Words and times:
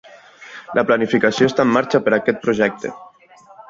La 0.77 0.85
planificació 0.87 1.51
està 1.51 1.67
en 1.69 1.77
marxa 1.77 2.03
per 2.09 2.17
a 2.17 2.21
aquest 2.21 2.45
projecte. 2.49 2.99